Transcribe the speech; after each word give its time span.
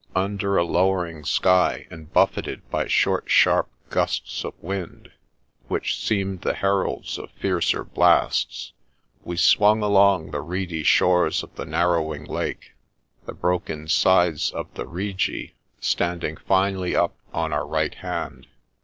Under 0.15 0.57
a 0.57 0.63
lowering 0.63 1.23
sky, 1.25 1.85
and 1.91 2.11
buffeted 2.11 2.67
by 2.71 2.87
short, 2.87 3.29
sharp 3.29 3.69
g^sts 3.91 4.43
of 4.43 4.55
wind, 4.59 5.11
which 5.67 6.03
seemed 6.03 6.41
the 6.41 6.55
heralds 6.55 7.19
of 7.19 7.29
fiercer 7.39 7.83
blasts, 7.83 8.73
we 9.23 9.37
swung 9.37 9.83
along 9.83 10.31
the 10.31 10.41
reedy 10.41 10.81
shores 10.81 11.43
of 11.43 11.53
the 11.53 11.65
narrowing 11.65 12.25
lake, 12.25 12.71
the 13.27 13.33
broken 13.35 13.87
sides 13.87 14.49
of 14.49 14.73
the 14.73 14.87
Rigi 14.87 15.53
standing 15.79 16.35
finely 16.35 16.95
up 16.95 17.15
on 17.31 17.53
our 17.53 17.67
right 17.67 17.93
hand. 17.93 18.47